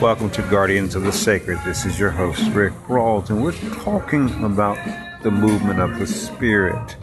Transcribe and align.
Welcome 0.00 0.28
to 0.30 0.42
Guardians 0.42 0.96
of 0.96 1.04
the 1.04 1.12
Sacred. 1.12 1.58
This 1.64 1.86
is 1.86 1.98
your 1.98 2.10
host, 2.10 2.42
Rick 2.52 2.72
Rawls, 2.88 3.30
and 3.30 3.42
we're 3.42 3.52
talking 3.52 4.44
about 4.44 4.76
the 5.22 5.30
movement 5.30 5.80
of 5.80 5.98
the 5.98 6.06
Spirit. 6.06 6.96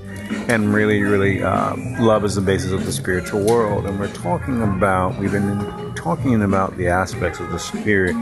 And 0.49 0.73
really, 0.73 1.01
really, 1.01 1.41
uh, 1.41 1.75
love 1.99 2.25
is 2.25 2.35
the 2.35 2.41
basis 2.41 2.71
of 2.71 2.85
the 2.85 2.91
spiritual 2.91 3.45
world. 3.45 3.85
And 3.85 3.97
we're 3.97 4.13
talking 4.13 4.61
about, 4.61 5.17
we've 5.17 5.31
been 5.31 5.95
talking 5.95 6.43
about 6.43 6.77
the 6.77 6.89
aspects 6.89 7.39
of 7.39 7.49
the 7.49 7.59
Spirit 7.59 8.15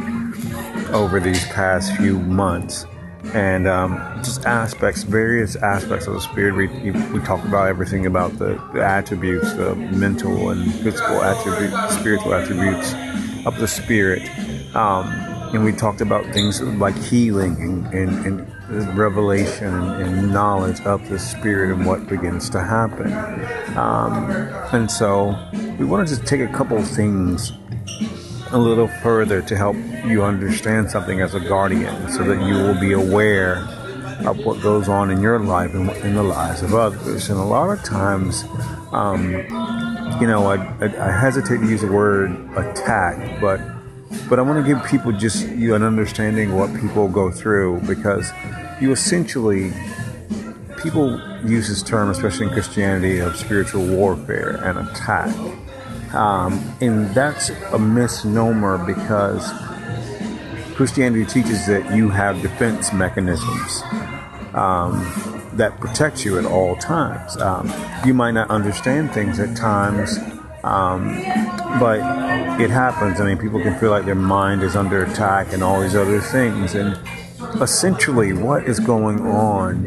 over 0.94 1.20
these 1.20 1.44
past 1.48 1.96
few 1.98 2.20
months. 2.20 2.86
And 3.34 3.68
um, 3.68 3.98
just 4.24 4.46
aspects, 4.46 5.04
various 5.04 5.56
aspects 5.58 6.08
of 6.08 6.14
the 6.14 6.22
Spirit. 6.22 6.56
We, 6.56 6.92
we 6.92 7.20
talk 7.26 7.44
about 7.44 7.68
everything 7.68 8.06
about 8.06 8.38
the, 8.38 8.62
the 8.74 8.86
attributes, 8.86 9.52
the 9.54 9.76
mental 9.76 10.52
and 10.52 10.74
physical 10.76 11.22
attributes, 11.22 11.98
spiritual 11.98 12.34
attributes 12.34 12.94
of 13.46 13.58
the 13.60 13.68
Spirit 13.68 14.22
um, 14.76 15.08
and 15.54 15.64
we 15.66 15.72
talked 15.72 16.02
about 16.02 16.26
things 16.34 16.62
like 16.62 16.96
healing 16.96 17.56
and, 17.62 17.86
and, 17.88 18.26
and 18.26 18.98
revelation 18.98 19.74
and, 19.74 20.32
knowledge 20.32 20.80
of 20.82 21.10
the 21.10 21.18
Spirit 21.18 21.76
and 21.76 21.88
what 21.88 22.08
begins 22.08 22.52
to 22.52 22.62
happen. 22.62 23.12
Um, 23.76 24.30
and 24.72 24.92
so 24.92 25.36
we 25.80 25.86
wanted 25.86 26.08
to 26.16 26.24
take 26.24 26.42
a 26.42 26.54
couple 26.54 26.82
things 26.84 27.52
a 28.52 28.58
little 28.58 28.88
further 28.88 29.42
to 29.42 29.58
help 29.58 29.76
you 30.06 30.24
understand 30.24 30.92
something 30.92 31.20
as 31.20 31.34
a 31.34 31.40
guardian 31.40 32.12
so 32.12 32.24
that 32.24 32.46
you 32.48 32.54
will 32.54 32.80
be 32.80 32.94
aware 32.94 33.58
of 34.28 34.38
what 34.46 34.62
goes 34.62 34.88
on 34.88 35.10
in 35.10 35.22
your 35.22 35.40
life 35.40 35.74
and 35.74 35.90
in 36.06 36.14
the 36.14 36.24
lives 36.24 36.62
of 36.62 36.76
others. 36.76 37.30
And 37.30 37.40
a 37.40 37.44
lot 37.44 37.70
of 37.70 37.84
times, 37.84 38.44
um, 38.92 39.32
you 40.22 40.28
know, 40.28 40.46
I, 40.46 40.58
I, 40.80 41.08
I 41.08 41.12
hesitate 41.12 41.58
to 41.58 41.68
use 41.68 41.82
the 41.82 41.92
word 41.92 42.32
attack, 42.56 43.42
but 43.42 43.60
but 44.30 44.40
I 44.40 44.42
want 44.42 44.66
to 44.66 44.74
give 44.74 44.84
people 44.86 45.12
just 45.12 45.48
you 45.50 45.76
an 45.76 45.84
understanding 45.84 46.56
what 46.56 46.74
people 46.80 47.08
go 47.08 47.32
through 47.32 47.82
because 47.82 48.32
you 48.82 48.92
essentially 48.92 49.72
people 50.82 51.20
use 51.46 51.68
this 51.68 51.84
term, 51.84 52.10
especially 52.10 52.48
in 52.48 52.54
Christianity, 52.54 53.20
of 53.20 53.36
spiritual 53.36 53.86
warfare 53.86 54.62
and 54.64 54.80
attack, 54.80 55.36
um, 56.14 56.60
and 56.82 57.10
that's 57.10 57.50
a 57.50 57.80
misnomer 57.80 58.78
because 58.86 59.52
Christianity 60.76 61.26
teaches 61.26 61.68
that 61.68 61.96
you 61.96 62.10
have 62.10 62.42
defense 62.42 62.94
mechanisms. 62.94 63.84
Um, 64.54 65.40
that 65.54 65.80
protect 65.80 66.24
you 66.24 66.40
at 66.40 66.46
all 66.46 66.76
times. 66.78 67.38
Um, 67.38 67.72
you 68.06 68.14
might 68.14 68.32
not 68.32 68.50
understand 68.50 69.12
things 69.12 69.40
at 69.40 69.56
times 69.58 70.18
um, 70.64 71.16
but 71.80 72.00
it 72.60 72.70
happens. 72.70 73.22
I 73.22 73.26
mean, 73.26 73.38
people 73.38 73.62
can 73.62 73.78
feel 73.80 73.92
like 73.92 74.06
their 74.06 74.16
mind 74.16 74.64
is 74.64 74.76
under 74.76 75.04
attack 75.04 75.54
and 75.54 75.64
all 75.64 75.82
these 75.82 75.96
other 75.96 76.20
things. 76.20 76.76
And 76.76 77.00
essentially, 77.62 78.34
what 78.34 78.66
is 78.66 78.80
going 78.80 79.22
on 79.22 79.86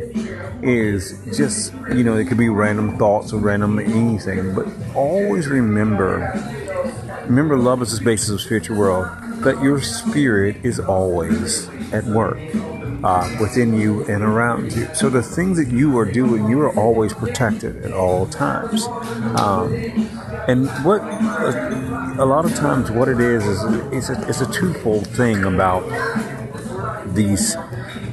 is 0.62 1.20
just, 1.36 1.74
you 1.88 2.04
know, 2.04 2.16
it 2.16 2.26
could 2.26 2.38
be 2.38 2.48
random 2.48 2.96
thoughts 2.96 3.32
or 3.32 3.38
random 3.38 3.78
anything. 3.78 4.54
But 4.54 4.66
always 4.94 5.48
remember, 5.48 6.32
remember, 7.26 7.58
love 7.58 7.82
is 7.82 7.98
the 7.98 8.04
basis 8.04 8.30
of 8.30 8.40
spiritual 8.40 8.78
world, 8.78 9.08
that 9.42 9.62
your 9.62 9.80
spirit 9.80 10.56
is 10.62 10.78
always 10.80 11.68
at 11.92 12.04
work 12.04 12.38
uh, 13.04 13.36
within 13.40 13.78
you 13.78 14.04
and 14.04 14.22
around 14.22 14.72
you. 14.72 14.88
So 14.94 15.10
the 15.10 15.22
things 15.22 15.56
that 15.58 15.68
you 15.68 15.98
are 15.98 16.04
doing, 16.04 16.48
you 16.48 16.60
are 16.60 16.74
always 16.78 17.12
protected 17.12 17.84
at 17.84 17.92
all 17.92 18.26
times. 18.26 18.86
Um, 19.40 19.74
and 20.48 20.68
what 20.84 21.02
a 22.18 22.24
lot 22.24 22.44
of 22.44 22.54
times 22.54 22.90
what 22.90 23.08
it 23.08 23.20
is 23.20 23.44
is 23.46 23.62
it's 23.92 24.08
a, 24.08 24.28
it's 24.28 24.40
a 24.40 24.50
twofold 24.52 25.06
thing 25.08 25.44
about 25.44 25.82
these 27.14 27.56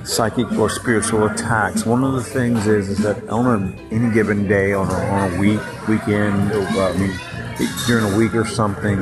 psychic 0.03 0.51
or 0.53 0.69
spiritual 0.69 1.25
attacks. 1.25 1.85
One 1.85 2.03
of 2.03 2.13
the 2.13 2.23
things 2.23 2.67
is 2.67 2.89
is 2.89 2.97
that 2.99 3.29
on 3.29 3.45
a, 3.45 3.93
any 3.93 4.13
given 4.13 4.47
day, 4.47 4.73
on 4.73 4.89
a, 4.89 4.93
on 4.93 5.33
a 5.33 5.39
week, 5.39 5.87
weekend, 5.87 6.51
or, 6.51 6.61
uh, 6.61 6.93
I 6.93 6.97
mean, 6.97 7.19
during 7.87 8.13
a 8.13 8.17
week 8.17 8.33
or 8.35 8.45
something, 8.45 8.99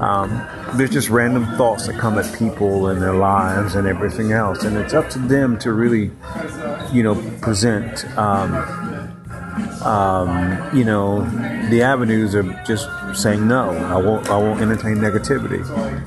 um, 0.00 0.46
there's 0.74 0.90
just 0.90 1.08
random 1.08 1.46
thoughts 1.56 1.86
that 1.86 1.98
come 1.98 2.18
at 2.18 2.32
people 2.38 2.88
and 2.88 3.00
their 3.00 3.14
lives 3.14 3.74
and 3.74 3.86
everything 3.86 4.32
else, 4.32 4.64
and 4.64 4.76
it's 4.76 4.94
up 4.94 5.08
to 5.10 5.18
them 5.18 5.58
to 5.58 5.72
really, 5.72 6.10
you 6.92 7.02
know, 7.02 7.14
present. 7.40 8.04
Um, 8.16 9.14
um, 9.82 10.76
you 10.76 10.84
know, 10.84 11.24
the 11.70 11.82
avenues 11.82 12.34
are 12.34 12.42
just 12.64 12.88
saying 13.14 13.46
no. 13.46 13.70
I 13.70 13.96
won't. 13.96 14.28
I 14.28 14.36
won't 14.36 14.60
entertain 14.60 14.96
negativity. 14.96 15.62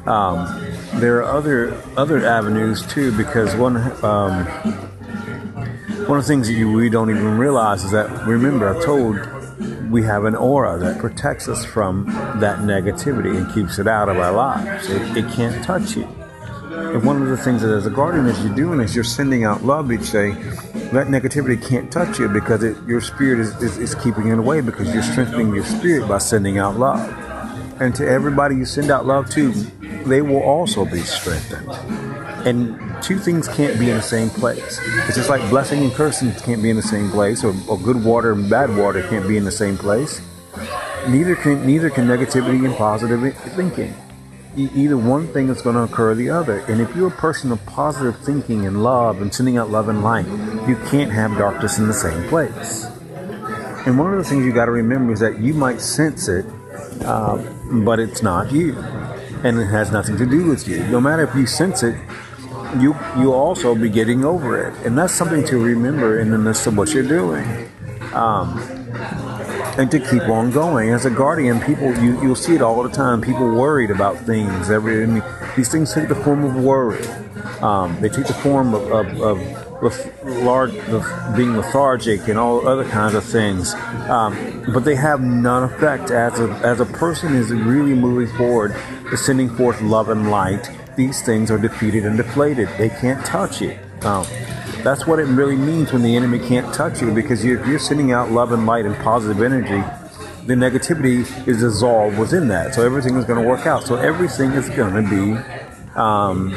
Um, 0.07 0.99
there 0.99 1.17
are 1.17 1.23
other 1.23 1.73
other 1.97 2.25
avenues 2.25 2.85
too, 2.87 3.15
because 3.15 3.55
one 3.55 3.77
um, 4.03 4.45
one 6.07 6.17
of 6.17 6.25
the 6.25 6.27
things 6.27 6.47
that 6.47 6.53
you, 6.53 6.71
we 6.71 6.89
don't 6.89 7.09
even 7.09 7.37
realize 7.37 7.83
is 7.83 7.91
that 7.91 8.25
remember 8.27 8.75
I 8.75 8.83
told 8.83 9.17
we 9.91 10.03
have 10.03 10.25
an 10.25 10.35
aura 10.35 10.77
that 10.79 10.99
protects 10.99 11.47
us 11.47 11.65
from 11.65 12.05
that 12.39 12.59
negativity 12.59 13.35
and 13.37 13.53
keeps 13.53 13.79
it 13.79 13.87
out 13.87 14.09
of 14.09 14.17
our 14.17 14.31
lives. 14.31 14.89
It, 14.89 15.17
it 15.17 15.31
can't 15.31 15.63
touch 15.63 15.95
you. 15.95 16.07
And 16.71 17.03
one 17.03 17.21
of 17.21 17.27
the 17.27 17.37
things 17.37 17.61
that 17.61 17.71
as 17.71 17.85
a 17.85 17.89
guardian 17.89 18.25
is 18.27 18.43
you're 18.43 18.55
doing 18.55 18.79
is 18.79 18.95
you're 18.95 19.03
sending 19.03 19.43
out 19.43 19.63
love 19.63 19.91
each 19.91 20.11
day. 20.11 20.31
That 20.91 21.07
negativity 21.07 21.61
can't 21.61 21.91
touch 21.91 22.19
you 22.19 22.27
because 22.27 22.63
it, 22.63 22.77
your 22.87 23.01
spirit 23.01 23.39
is, 23.39 23.55
is, 23.61 23.77
is 23.77 23.95
keeping 23.95 24.27
it 24.27 24.39
away 24.39 24.61
because 24.61 24.93
you're 24.93 25.03
strengthening 25.03 25.53
your 25.53 25.65
spirit 25.65 26.07
by 26.07 26.17
sending 26.17 26.57
out 26.57 26.77
love. 26.77 26.99
And 27.81 27.93
to 27.95 28.07
everybody 28.07 28.55
you 28.55 28.65
send 28.65 28.91
out 28.91 29.05
love 29.05 29.29
to, 29.31 29.51
they 30.05 30.21
will 30.21 30.41
also 30.41 30.85
be 30.85 31.01
strengthened. 31.01 31.69
And 32.45 32.90
two 33.01 33.19
things 33.19 33.47
can't 33.47 33.79
be 33.79 33.89
in 33.89 33.97
the 33.97 34.01
same 34.01 34.29
place. 34.29 34.79
It's 35.07 35.15
just 35.15 35.29
like 35.29 35.41
blessing 35.49 35.83
and 35.83 35.91
cursing 35.91 36.33
can't 36.33 36.61
be 36.61 36.69
in 36.69 36.75
the 36.75 36.81
same 36.81 37.09
place, 37.09 37.43
or, 37.43 37.53
or 37.67 37.77
good 37.77 38.03
water 38.03 38.33
and 38.33 38.49
bad 38.49 38.75
water 38.75 39.01
can't 39.07 39.27
be 39.27 39.37
in 39.37 39.43
the 39.43 39.51
same 39.51 39.77
place. 39.77 40.21
Neither 41.07 41.35
can 41.35 41.65
neither 41.65 41.89
can 41.89 42.07
negativity 42.07 42.63
and 42.65 42.75
positive 42.75 43.35
thinking. 43.55 43.93
E- 44.55 44.69
either 44.75 44.97
one 44.97 45.27
thing 45.27 45.49
is 45.49 45.61
going 45.61 45.75
to 45.75 45.83
occur 45.83 46.11
or 46.11 46.15
the 46.15 46.29
other. 46.29 46.59
And 46.67 46.81
if 46.81 46.93
you're 46.95 47.07
a 47.07 47.11
person 47.11 47.51
of 47.51 47.65
positive 47.65 48.17
thinking 48.19 48.65
and 48.65 48.83
love 48.83 49.21
and 49.21 49.33
sending 49.33 49.57
out 49.57 49.69
love 49.69 49.87
and 49.87 50.03
light, 50.03 50.27
you 50.67 50.75
can't 50.89 51.11
have 51.11 51.37
darkness 51.37 51.79
in 51.79 51.87
the 51.87 51.93
same 51.93 52.27
place. 52.27 52.85
And 53.87 53.97
one 53.97 54.13
of 54.13 54.19
the 54.19 54.23
things 54.23 54.45
you 54.45 54.51
got 54.53 54.65
to 54.65 54.71
remember 54.71 55.13
is 55.13 55.19
that 55.21 55.39
you 55.39 55.53
might 55.53 55.81
sense 55.81 56.27
it, 56.27 56.45
uh, 57.03 57.37
but 57.83 57.99
it's 57.99 58.21
not 58.21 58.51
you, 58.51 58.77
and 59.43 59.57
it 59.57 59.65
has 59.65 59.91
nothing 59.91 60.17
to 60.17 60.25
do 60.25 60.45
with 60.45 60.67
you. 60.67 60.83
No 60.87 61.01
matter 61.01 61.23
if 61.23 61.33
you 61.33 61.47
sense 61.47 61.81
it, 61.81 61.95
you 62.79 62.95
you 63.17 63.33
also 63.33 63.75
be 63.75 63.89
getting 63.89 64.23
over 64.23 64.67
it, 64.67 64.85
and 64.85 64.97
that's 64.97 65.13
something 65.13 65.43
to 65.45 65.57
remember 65.57 66.19
in 66.19 66.31
the 66.31 66.37
midst 66.37 66.67
of 66.67 66.77
what 66.77 66.93
you're 66.93 67.07
doing, 67.07 67.45
um, 68.13 68.57
and 69.77 69.89
to 69.91 69.99
keep 69.99 70.23
on 70.23 70.51
going. 70.51 70.89
As 70.89 71.05
a 71.05 71.09
guardian, 71.09 71.59
people 71.61 71.93
you 71.97 72.21
you'll 72.21 72.35
see 72.35 72.55
it 72.55 72.61
all 72.61 72.83
the 72.83 72.89
time. 72.89 73.21
People 73.21 73.49
worried 73.55 73.91
about 73.91 74.17
things. 74.17 74.69
Every 74.69 75.03
I 75.03 75.05
mean, 75.05 75.23
these 75.55 75.69
things 75.69 75.93
take 75.93 76.07
the 76.07 76.15
form 76.15 76.43
of 76.43 76.55
worry. 76.55 77.05
Um, 77.61 77.99
they 78.01 78.09
take 78.09 78.25
the 78.25 78.33
form 78.33 78.73
of, 78.73 78.91
of, 78.91 79.21
of 79.21 80.25
large, 80.25 80.73
being 81.35 81.55
lethargic 81.55 82.27
and 82.27 82.39
all 82.39 82.67
other 82.67 82.85
kinds 82.85 83.13
of 83.13 83.23
things, 83.23 83.75
um, 84.09 84.63
but 84.73 84.83
they 84.83 84.95
have 84.95 85.21
none 85.21 85.63
effect 85.63 86.09
as 86.09 86.39
a 86.39 86.49
as 86.63 86.79
a 86.79 86.85
person 86.85 87.35
is 87.35 87.51
really 87.51 87.93
moving 87.93 88.35
forward, 88.35 88.75
sending 89.15 89.49
forth 89.49 89.79
love 89.81 90.09
and 90.09 90.31
light 90.31 90.69
these 90.95 91.21
things 91.21 91.51
are 91.51 91.57
defeated 91.57 92.05
and 92.05 92.17
deflated. 92.17 92.69
They 92.77 92.89
can't 92.89 93.23
touch 93.25 93.61
you. 93.61 93.77
Um, 94.01 94.25
that's 94.83 95.05
what 95.05 95.19
it 95.19 95.25
really 95.25 95.55
means 95.55 95.93
when 95.93 96.01
the 96.01 96.15
enemy 96.15 96.39
can't 96.39 96.73
touch 96.73 97.01
you 97.01 97.13
because 97.13 97.45
you're, 97.45 97.65
you're 97.67 97.79
sending 97.79 98.11
out 98.11 98.31
love 98.31 98.51
and 98.51 98.65
light 98.65 98.85
and 98.85 98.95
positive 98.97 99.41
energy. 99.41 99.83
The 100.47 100.55
negativity 100.55 101.47
is 101.47 101.59
dissolved 101.59 102.17
within 102.17 102.47
that. 102.47 102.73
So 102.73 102.83
everything 102.83 103.15
is 103.15 103.25
going 103.25 103.41
to 103.41 103.47
work 103.47 103.67
out. 103.67 103.83
So 103.83 103.95
everything 103.95 104.51
is 104.53 104.69
going 104.69 105.03
to 105.03 105.09
be 105.09 105.97
um, 105.99 106.51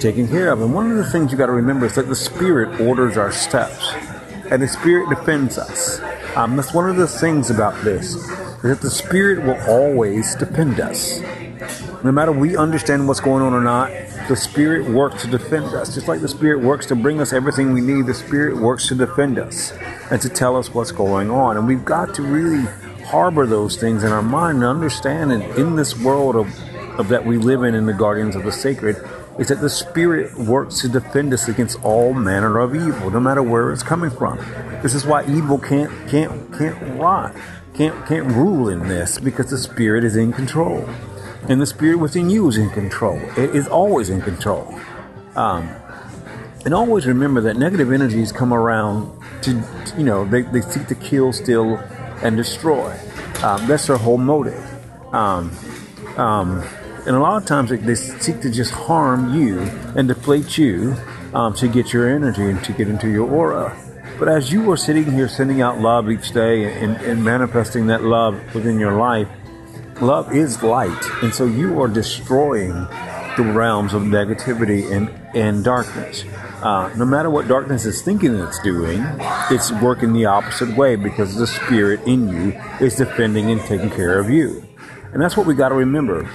taken 0.00 0.26
care 0.26 0.50
of. 0.50 0.62
And 0.62 0.74
one 0.74 0.90
of 0.90 0.96
the 0.96 1.04
things 1.04 1.32
you 1.32 1.38
got 1.38 1.46
to 1.46 1.52
remember 1.52 1.86
is 1.86 1.94
that 1.96 2.08
the 2.08 2.16
Spirit 2.16 2.80
orders 2.80 3.18
our 3.18 3.30
steps 3.30 3.92
and 4.50 4.62
the 4.62 4.68
Spirit 4.68 5.10
defends 5.10 5.58
us. 5.58 6.00
Um, 6.34 6.56
that's 6.56 6.72
one 6.72 6.88
of 6.88 6.96
the 6.96 7.06
things 7.06 7.50
about 7.50 7.82
this 7.84 8.14
is 8.14 8.62
that 8.62 8.80
the 8.80 8.90
Spirit 8.90 9.44
will 9.44 9.60
always 9.68 10.34
defend 10.34 10.80
us 10.80 11.20
no 12.04 12.10
matter 12.10 12.32
we 12.32 12.56
understand 12.56 13.06
what's 13.06 13.20
going 13.20 13.42
on 13.42 13.52
or 13.52 13.60
not, 13.60 13.90
the 14.28 14.36
Spirit 14.36 14.90
works 14.90 15.22
to 15.22 15.30
defend 15.30 15.66
us. 15.66 15.94
Just 15.94 16.08
like 16.08 16.20
the 16.20 16.28
Spirit 16.28 16.60
works 16.60 16.86
to 16.86 16.96
bring 16.96 17.20
us 17.20 17.32
everything 17.32 17.72
we 17.72 17.80
need, 17.80 18.06
the 18.06 18.14
Spirit 18.14 18.56
works 18.56 18.88
to 18.88 18.94
defend 18.94 19.38
us 19.38 19.72
and 20.10 20.20
to 20.20 20.28
tell 20.28 20.56
us 20.56 20.74
what's 20.74 20.92
going 20.92 21.30
on. 21.30 21.56
And 21.56 21.66
we've 21.66 21.84
got 21.84 22.14
to 22.16 22.22
really 22.22 22.64
harbor 23.04 23.46
those 23.46 23.76
things 23.76 24.04
in 24.04 24.10
our 24.10 24.22
mind 24.22 24.58
and 24.58 24.64
understand 24.64 25.30
that 25.30 25.58
in 25.58 25.76
this 25.76 25.98
world 25.98 26.34
of, 26.34 26.46
of 26.98 27.08
that 27.08 27.24
we 27.24 27.38
live 27.38 27.62
in, 27.62 27.74
in 27.74 27.86
the 27.86 27.92
Guardians 27.92 28.34
of 28.34 28.42
the 28.42 28.52
Sacred, 28.52 28.96
is 29.38 29.48
that 29.48 29.60
the 29.60 29.70
Spirit 29.70 30.36
works 30.36 30.80
to 30.80 30.88
defend 30.88 31.32
us 31.32 31.48
against 31.48 31.82
all 31.84 32.12
manner 32.12 32.58
of 32.58 32.74
evil, 32.74 33.10
no 33.10 33.20
matter 33.20 33.42
where 33.42 33.72
it's 33.72 33.82
coming 33.82 34.10
from. 34.10 34.38
This 34.82 34.94
is 34.94 35.06
why 35.06 35.24
evil 35.26 35.58
can't 35.58 35.90
can't 36.08 36.52
can't 36.52 37.00
rot, 37.00 37.34
can't 37.74 38.06
can't 38.06 38.26
rule 38.26 38.68
in 38.68 38.88
this 38.88 39.18
because 39.18 39.50
the 39.50 39.58
Spirit 39.58 40.04
is 40.04 40.16
in 40.16 40.32
control. 40.32 40.88
And 41.48 41.60
the 41.60 41.66
spirit 41.66 41.98
within 41.98 42.30
you 42.30 42.48
is 42.48 42.56
in 42.56 42.70
control. 42.70 43.20
It 43.36 43.54
is 43.54 43.66
always 43.68 44.10
in 44.10 44.20
control. 44.20 44.78
Um, 45.34 45.68
and 46.64 46.74
always 46.74 47.06
remember 47.06 47.40
that 47.42 47.56
negative 47.56 47.90
energies 47.90 48.30
come 48.30 48.52
around 48.52 49.10
to, 49.42 49.62
you 49.96 50.04
know, 50.04 50.24
they, 50.24 50.42
they 50.42 50.60
seek 50.60 50.86
to 50.88 50.94
kill, 50.94 51.32
steal, 51.32 51.76
and 52.22 52.36
destroy. 52.36 52.96
Um, 53.42 53.66
that's 53.66 53.88
their 53.88 53.96
whole 53.96 54.18
motive. 54.18 54.62
Um, 55.12 55.50
um, 56.16 56.62
and 57.04 57.16
a 57.16 57.18
lot 57.18 57.42
of 57.42 57.46
times 57.48 57.70
they 57.70 57.94
seek 57.96 58.40
to 58.42 58.50
just 58.50 58.70
harm 58.70 59.34
you 59.34 59.58
and 59.96 60.06
deflate 60.06 60.56
you 60.56 60.94
um, 61.34 61.52
to 61.54 61.66
get 61.66 61.92
your 61.92 62.08
energy 62.08 62.44
and 62.44 62.62
to 62.62 62.72
get 62.72 62.86
into 62.88 63.10
your 63.10 63.28
aura. 63.28 63.76
But 64.18 64.28
as 64.28 64.52
you 64.52 64.70
are 64.70 64.76
sitting 64.76 65.10
here 65.10 65.26
sending 65.26 65.62
out 65.62 65.80
love 65.80 66.08
each 66.08 66.30
day 66.30 66.80
and, 66.80 66.96
and 66.98 67.24
manifesting 67.24 67.88
that 67.88 68.04
love 68.04 68.54
within 68.54 68.78
your 68.78 68.92
life, 68.92 69.26
love 70.02 70.34
is 70.34 70.62
light. 70.62 71.04
And 71.22 71.32
so 71.34 71.46
you 71.46 71.80
are 71.80 71.88
destroying 71.88 72.72
the 73.36 73.52
realms 73.54 73.94
of 73.94 74.02
negativity 74.02 74.90
and, 74.90 75.08
and 75.34 75.64
darkness. 75.64 76.24
Uh, 76.62 76.92
no 76.96 77.04
matter 77.04 77.30
what 77.30 77.48
darkness 77.48 77.86
is 77.86 78.02
thinking 78.02 78.34
it's 78.34 78.60
doing, 78.62 79.00
it's 79.50 79.72
working 79.80 80.12
the 80.12 80.26
opposite 80.26 80.76
way 80.76 80.96
because 80.96 81.36
the 81.36 81.46
spirit 81.46 82.00
in 82.06 82.28
you 82.28 82.60
is 82.80 82.96
defending 82.96 83.50
and 83.50 83.60
taking 83.62 83.90
care 83.90 84.18
of 84.18 84.28
you. 84.28 84.62
And 85.12 85.22
that's 85.22 85.36
what 85.36 85.46
we 85.46 85.54
got 85.54 85.70
to 85.70 85.74
remember. 85.74 86.28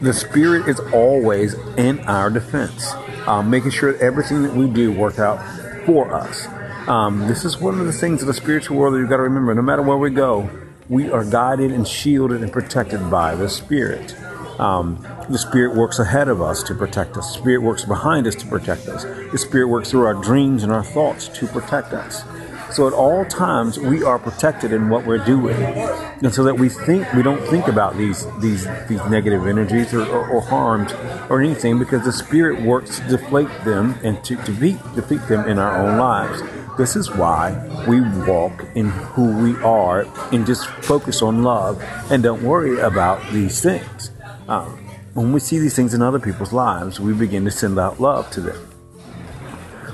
The 0.00 0.12
spirit 0.12 0.68
is 0.68 0.80
always 0.92 1.54
in 1.76 2.00
our 2.00 2.30
defense, 2.30 2.92
um, 3.26 3.50
making 3.50 3.70
sure 3.70 3.92
that 3.92 4.00
everything 4.00 4.42
that 4.42 4.54
we 4.54 4.68
do 4.68 4.92
works 4.92 5.18
out 5.18 5.38
for 5.84 6.14
us. 6.14 6.46
Um, 6.88 7.26
this 7.28 7.44
is 7.44 7.58
one 7.58 7.78
of 7.78 7.86
the 7.86 7.92
things 7.92 8.22
of 8.22 8.26
the 8.26 8.34
spiritual 8.34 8.76
world 8.76 8.94
that 8.94 8.98
you've 8.98 9.10
got 9.10 9.18
to 9.18 9.22
remember. 9.22 9.54
No 9.54 9.62
matter 9.62 9.82
where 9.82 9.98
we 9.98 10.10
go, 10.10 10.48
we 10.90 11.08
are 11.08 11.24
guided 11.24 11.70
and 11.70 11.86
shielded 11.86 12.42
and 12.42 12.52
protected 12.52 13.10
by 13.10 13.36
the 13.36 13.48
spirit. 13.48 14.14
Um, 14.58 15.06
the 15.30 15.38
Spirit 15.38 15.74
works 15.74 15.98
ahead 15.98 16.28
of 16.28 16.42
us 16.42 16.62
to 16.64 16.74
protect 16.74 17.16
us. 17.16 17.32
The 17.32 17.38
Spirit 17.38 17.62
works 17.62 17.86
behind 17.86 18.26
us 18.26 18.34
to 18.34 18.46
protect 18.46 18.88
us. 18.88 19.04
The 19.04 19.38
Spirit 19.38 19.68
works 19.68 19.90
through 19.90 20.04
our 20.04 20.12
dreams 20.12 20.64
and 20.64 20.70
our 20.70 20.84
thoughts 20.84 21.28
to 21.28 21.46
protect 21.46 21.94
us. 21.94 22.24
So 22.72 22.86
at 22.86 22.92
all 22.92 23.24
times 23.24 23.78
we 23.78 24.02
are 24.02 24.18
protected 24.18 24.72
in 24.72 24.88
what 24.88 25.04
we're 25.04 25.24
doing, 25.24 25.56
and 25.56 26.32
so 26.32 26.44
that 26.44 26.54
we 26.54 26.68
think 26.68 27.12
we 27.14 27.22
don't 27.22 27.44
think 27.48 27.66
about 27.66 27.96
these 27.96 28.26
these 28.38 28.66
these 28.88 29.04
negative 29.06 29.46
energies 29.46 29.92
or, 29.92 30.06
or, 30.06 30.28
or 30.28 30.40
harms 30.40 30.92
or 31.28 31.40
anything 31.40 31.78
because 31.78 32.04
the 32.04 32.12
Spirit 32.12 32.62
works 32.62 33.00
to 33.00 33.08
deflate 33.08 33.50
them 33.64 33.94
and 34.04 34.22
to 34.24 34.36
to 34.36 34.52
defeat 34.52 34.78
defeat 34.94 35.26
them 35.28 35.48
in 35.48 35.58
our 35.58 35.76
own 35.76 35.98
lives. 35.98 36.42
This 36.78 36.96
is 36.96 37.10
why 37.10 37.52
we 37.88 38.00
walk 38.26 38.64
in 38.74 38.88
who 38.88 39.36
we 39.42 39.56
are 39.62 40.06
and 40.32 40.46
just 40.46 40.66
focus 40.66 41.22
on 41.22 41.42
love 41.42 41.82
and 42.10 42.22
don't 42.22 42.42
worry 42.42 42.78
about 42.80 43.20
these 43.32 43.60
things. 43.60 44.12
Um, 44.48 44.78
when 45.14 45.32
we 45.32 45.40
see 45.40 45.58
these 45.58 45.74
things 45.74 45.92
in 45.92 46.02
other 46.02 46.20
people's 46.20 46.52
lives, 46.52 47.00
we 47.00 47.12
begin 47.12 47.44
to 47.44 47.50
send 47.50 47.78
out 47.78 48.00
love 48.00 48.30
to 48.30 48.40
them. 48.40 48.69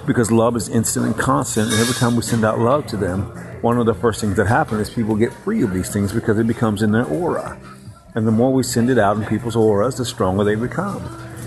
Because 0.07 0.31
love 0.31 0.55
is 0.55 0.69
instant 0.69 1.07
and 1.07 1.19
constant, 1.19 1.73
and 1.73 1.81
every 1.81 1.95
time 1.95 2.15
we 2.15 2.23
send 2.23 2.45
out 2.45 2.61
love 2.61 2.87
to 2.89 2.97
them, 2.97 3.23
one 3.61 3.77
of 3.79 3.87
the 3.87 3.95
first 3.95 4.21
things 4.21 4.37
that 4.37 4.47
happen 4.47 4.79
is 4.79 4.89
people 4.89 5.17
get 5.17 5.33
free 5.33 5.63
of 5.63 5.75
these 5.75 5.93
things 5.93 6.13
because 6.13 6.39
it 6.39 6.47
becomes 6.47 6.83
in 6.83 6.93
their 6.93 7.05
aura. 7.05 7.59
And 8.15 8.27
the 8.27 8.31
more 8.31 8.53
we 8.53 8.63
send 8.63 8.89
it 8.89 8.99
out 8.99 9.17
in 9.17 9.27
people's 9.27 9.57
auras, 9.57 9.97
the 9.97 10.05
stronger 10.05 10.45
they 10.45 10.55
become. 10.55 11.03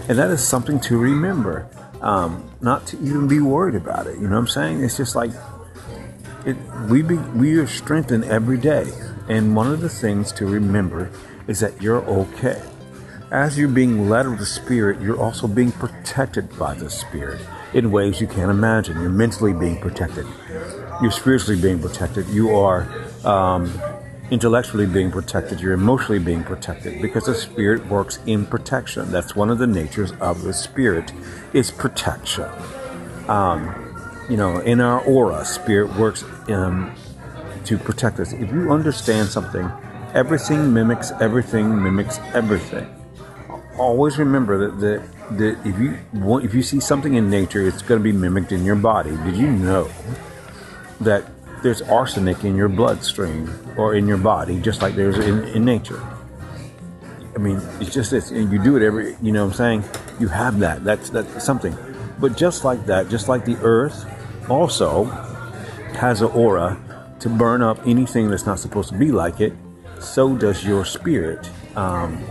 And 0.10 0.20
that 0.20 0.30
is 0.30 0.46
something 0.46 0.80
to 0.82 0.98
remember, 0.98 1.70
um, 2.02 2.52
not 2.60 2.86
to 2.88 2.98
even 2.98 3.30
be 3.30 3.40
worried 3.40 3.76
about 3.76 4.08
it. 4.08 4.16
You 4.16 4.24
know 4.28 4.32
what 4.32 4.42
I'm 4.42 4.48
saying? 4.48 4.84
It's 4.84 4.98
just 4.98 5.16
like 5.16 5.32
it, 6.46 6.58
we 6.90 7.02
be, 7.02 7.16
we 7.16 7.58
are 7.58 7.68
strengthened 7.68 8.26
every 8.26 8.58
day. 8.58 8.92
And 9.30 9.56
one 9.56 9.72
of 9.72 9.80
the 9.80 9.90
things 9.90 10.34
to 10.34 10.46
remember 10.46 11.10
is 11.48 11.62
that 11.62 11.82
you're 11.82 12.04
okay. 12.04 12.62
As 13.32 13.58
you're 13.58 13.70
being 13.70 14.10
led 14.10 14.26
of 14.26 14.38
the 14.38 14.46
Spirit, 14.46 15.02
you're 15.02 15.20
also 15.20 15.48
being 15.48 15.72
protected 15.72 16.58
by 16.58 16.74
the 16.74 16.90
Spirit 16.90 17.40
in 17.74 17.92
ways 17.92 18.19
you 18.19 18.27
can't 18.27 18.51
imagine. 18.51 19.00
You're 19.00 19.10
mentally 19.10 19.54
being 19.54 19.80
protected. 19.80 20.25
You're 21.01 21.12
spiritually 21.12 21.62
being 21.62 21.80
protected. 21.80 22.27
You 22.27 22.56
are 22.56 22.88
um, 23.25 23.71
intellectually 24.31 24.86
being 24.86 25.12
protected. 25.12 25.62
You're 25.62 25.74
emotionally 25.74 26.19
being 26.19 26.44
protected 26.44 27.01
because 27.01 27.25
the 27.25 27.36
Spirit 27.36 27.86
works 27.88 28.19
in 28.25 28.45
protection. 28.45 29.12
That's 29.12 29.36
one 29.36 29.50
of 29.50 29.57
the 29.57 29.68
natures 29.68 30.12
of 30.19 30.44
the 30.44 30.54
Spirit 30.54 31.12
is 31.54 31.71
protection. 31.71 32.50
Um, 33.27 33.86
you 34.30 34.38
know, 34.38 34.60
in 34.60 34.81
our 34.81 35.01
aura, 35.01 35.45
Spirit 35.45 35.95
works 35.95 36.24
um, 36.50 36.94
to 37.65 37.77
protect 37.77 38.19
us. 38.19 38.33
If 38.33 38.51
you 38.51 38.72
understand 38.72 39.30
something, 39.30 39.69
everything 40.13 40.74
mimics 40.74 41.12
everything, 41.19 41.81
mimics 41.81 42.19
everything 42.33 42.95
always 43.80 44.18
remember 44.18 44.69
that, 44.69 44.80
that, 44.80 45.19
that 45.31 45.60
if 45.66 45.80
you 45.80 45.98
want, 46.14 46.46
if 46.46 46.54
you 46.54 46.64
see 46.64 46.80
something 46.80 47.16
in 47.16 47.30
nature, 47.30 47.68
it's 47.68 47.81
going 47.81 48.00
to 48.00 48.04
be 48.04 48.12
mimicked 48.12 48.52
in 48.52 48.66
your 48.66 48.76
body. 48.76 49.12
Did 49.12 49.36
you 49.36 49.48
know 49.52 49.90
that 51.02 51.26
there's 51.62 51.81
arsenic 51.84 52.44
in 52.44 52.56
your 52.56 52.70
bloodstream 52.70 53.50
or 53.78 53.96
in 53.96 54.08
your 54.08 54.18
body, 54.18 54.60
just 54.60 54.81
like 54.81 54.96
there's 54.96 55.18
in, 55.18 55.44
in 55.46 55.66
nature? 55.66 56.02
I 57.36 57.38
mean, 57.38 57.62
it's 57.80 57.94
just 57.94 58.12
this, 58.12 58.31
and 58.31 58.52
you 58.52 58.62
do 58.62 58.76
it 58.76 58.84
every, 58.84 59.16
you 59.22 59.31
know 59.31 59.46
what 59.46 59.52
I'm 59.52 59.58
saying? 59.58 59.84
You 60.20 60.28
have 60.28 60.60
that. 60.60 60.84
That's, 60.84 61.10
that's 61.10 61.46
something. 61.46 61.78
But 62.20 62.36
just 62.36 62.66
like 62.66 62.86
that, 62.88 63.10
just 63.10 63.30
like 63.30 63.46
the 63.46 63.58
earth 63.62 64.06
also 64.50 65.06
has 65.96 66.22
an 66.22 66.32
aura 66.32 66.78
to 67.20 67.30
burn 67.30 67.62
up 67.62 67.80
anything 67.86 68.30
that's 68.30 68.46
not 68.46 68.60
supposed 68.60 68.90
to 68.90 68.98
be 68.98 69.12
like 69.12 69.40
it, 69.40 69.54
so 70.00 70.36
does 70.36 70.66
your 70.66 70.86
spirit 70.86 71.50
um, 71.75 72.24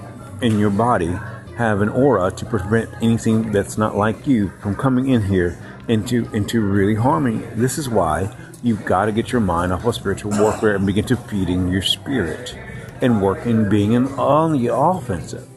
in 0.42 0.58
your 0.58 0.70
body 0.70 1.14
have 1.58 1.80
an 1.80 1.88
aura 1.88 2.30
to 2.30 2.46
prevent 2.46 2.88
anything 3.02 3.50
that's 3.50 3.76
not 3.76 3.96
like 3.96 4.28
you 4.28 4.48
from 4.60 4.76
coming 4.76 5.08
in 5.08 5.20
here 5.20 5.58
into 5.88 6.24
into 6.32 6.60
really 6.60 6.94
harming 6.94 7.40
you. 7.40 7.50
This 7.56 7.78
is 7.78 7.88
why 7.88 8.32
you've 8.62 8.84
got 8.84 9.06
to 9.06 9.12
get 9.12 9.32
your 9.32 9.40
mind 9.40 9.72
off 9.72 9.84
of 9.84 9.96
spiritual 9.96 10.38
warfare 10.38 10.76
and 10.76 10.86
begin 10.86 11.04
to 11.06 11.16
feeding 11.16 11.66
your 11.66 11.82
spirit 11.82 12.56
and 13.02 13.20
work 13.20 13.44
in 13.44 13.68
being 13.68 13.96
an, 13.96 14.06
on 14.12 14.52
the 14.52 14.72
offensive. 14.72 15.48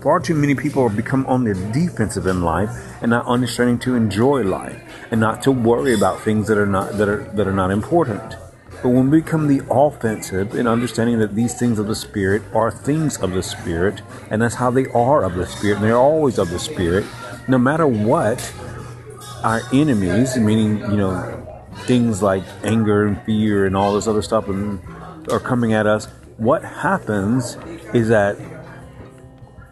Far 0.00 0.20
too 0.20 0.36
many 0.36 0.54
people 0.54 0.86
have 0.86 0.96
become 0.96 1.26
on 1.26 1.42
the 1.42 1.54
defensive 1.72 2.28
in 2.28 2.42
life 2.42 2.70
and 3.02 3.10
not 3.10 3.26
understanding 3.26 3.80
to 3.80 3.96
enjoy 3.96 4.42
life 4.42 4.80
and 5.10 5.20
not 5.20 5.42
to 5.42 5.50
worry 5.50 5.94
about 5.94 6.20
things 6.20 6.46
that 6.46 6.58
are 6.58 6.66
not 6.66 6.92
that 6.92 7.08
are 7.08 7.24
that 7.34 7.48
are 7.48 7.52
not 7.52 7.72
important. 7.72 8.36
But 8.82 8.90
when 8.90 9.10
we 9.10 9.20
become 9.20 9.46
the 9.46 9.62
offensive 9.70 10.54
in 10.54 10.66
understanding 10.66 11.18
that 11.18 11.34
these 11.34 11.52
things 11.52 11.78
of 11.78 11.86
the 11.86 11.94
Spirit 11.94 12.42
are 12.54 12.70
things 12.70 13.18
of 13.18 13.32
the 13.32 13.42
Spirit, 13.42 14.00
and 14.30 14.40
that's 14.40 14.54
how 14.54 14.70
they 14.70 14.86
are 14.86 15.22
of 15.22 15.34
the 15.34 15.46
Spirit, 15.46 15.76
and 15.76 15.84
they're 15.84 15.96
always 15.96 16.38
of 16.38 16.48
the 16.48 16.58
Spirit, 16.58 17.04
no 17.46 17.58
matter 17.58 17.86
what 17.86 18.54
our 19.44 19.60
enemies, 19.72 20.36
meaning, 20.38 20.78
you 20.90 20.96
know, 20.96 21.62
things 21.80 22.22
like 22.22 22.42
anger 22.64 23.06
and 23.06 23.20
fear 23.22 23.66
and 23.66 23.76
all 23.76 23.94
this 23.94 24.06
other 24.06 24.22
stuff 24.22 24.48
and, 24.48 24.80
are 25.30 25.40
coming 25.40 25.74
at 25.74 25.86
us, 25.86 26.06
what 26.38 26.64
happens 26.64 27.58
is 27.92 28.08
that 28.08 28.38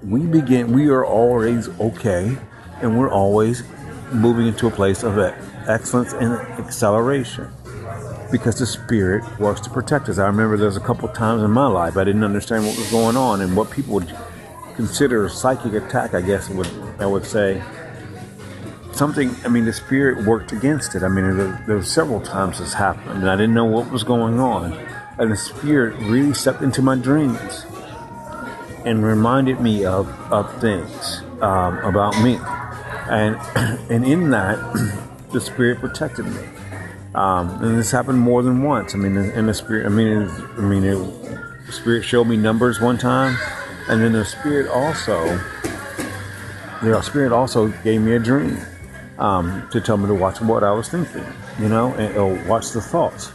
we 0.03 0.21
begin, 0.21 0.73
we 0.73 0.89
are 0.89 1.05
always 1.05 1.69
okay, 1.81 2.37
and 2.83 2.99
we're 2.99 3.11
always 3.11 3.63
moving 4.13 4.47
into 4.47 4.67
a 4.67 4.71
place 4.71 5.03
of 5.03 5.19
excellence 5.67 6.13
and 6.13 6.35
acceleration 6.61 7.51
because 8.31 8.59
the 8.59 8.67
Spirit 8.67 9.25
works 9.39 9.61
to 9.63 9.71
protect 9.71 10.09
us. 10.09 10.19
I 10.19 10.27
remember 10.27 10.57
there 10.57 10.67
was 10.67 10.77
a 10.77 10.81
couple 10.81 11.09
times 11.09 11.43
in 11.43 11.51
my 11.51 11.67
life 11.67 11.97
I 11.97 12.05
didn't 12.05 12.25
understand 12.25 12.67
what 12.67 12.77
was 12.77 12.91
going 12.91 13.17
on 13.17 13.41
and 13.41 13.57
what 13.57 13.71
people 13.71 13.95
would 13.95 14.15
consider 14.77 15.25
a 15.25 15.31
psychic 15.31 15.73
attack. 15.73 16.15
I 16.15 16.21
guess 16.21 16.49
would 16.51 16.69
I 16.99 17.07
would 17.07 17.25
say 17.25 17.63
something. 18.93 19.35
I 19.45 19.49
mean, 19.49 19.65
the 19.65 19.73
Spirit 19.73 20.27
worked 20.27 20.53
against 20.53 20.95
it. 20.95 21.03
I 21.03 21.09
mean, 21.09 21.37
there, 21.37 21.65
there 21.67 21.77
were 21.77 21.83
several 21.83 22.21
times 22.21 22.59
this 22.59 22.75
happened, 22.75 23.21
and 23.21 23.31
I 23.31 23.37
didn't 23.37 23.55
know 23.55 23.65
what 23.65 23.91
was 23.91 24.05
going 24.05 24.39
on, 24.41 24.73
and 25.19 25.31
the 25.31 25.37
Spirit 25.37 25.97
really 26.01 26.35
stepped 26.35 26.63
into 26.63 26.83
my 26.83 26.97
dreams 26.97 27.65
and 28.85 29.05
reminded 29.05 29.61
me 29.61 29.85
of 29.85 30.09
of 30.33 30.61
things 30.61 31.23
um, 31.41 31.79
about 31.79 32.21
me, 32.23 32.39
and 33.09 33.37
and 33.91 34.05
in 34.05 34.31
that, 34.31 34.59
the 35.33 35.41
Spirit 35.41 35.81
protected 35.81 36.27
me. 36.27 36.58
Um, 37.15 37.63
and 37.63 37.79
this 37.79 37.91
happened 37.91 38.19
more 38.19 38.43
than 38.43 38.63
once. 38.63 38.95
I 38.95 38.99
mean, 38.99 39.17
in 39.17 39.47
the 39.47 39.55
spirit, 39.55 39.87
I 39.87 39.89
mean, 39.89 40.09
it, 40.09 40.31
I 40.57 40.61
mean, 40.61 40.85
it, 40.85 40.97
the 41.67 41.73
spirit 41.73 42.05
showed 42.05 42.25
me 42.25 42.37
numbers 42.37 42.81
one 42.81 42.99
time, 42.99 43.37
and 43.89 44.03
then 44.03 44.13
the 44.13 44.25
spirit 44.25 44.69
also, 44.69 45.25
the 46.83 47.01
spirit 47.03 47.33
also 47.33 47.69
gave 47.83 48.03
me 48.03 48.13
a 48.13 48.19
dream 48.19 48.59
um, 49.19 49.69
to 49.73 49.81
tell 49.81 49.97
me 49.97 50.07
to 50.07 50.15
watch 50.15 50.41
what 50.41 50.63
I 50.63 50.73
was 50.73 50.89
thinking, 50.89 51.25
you 51.59 51.69
know, 51.69 51.95
and 51.95 52.17
or 52.17 52.35
watch 52.47 52.71
the 52.71 52.81
thoughts. 52.81 53.33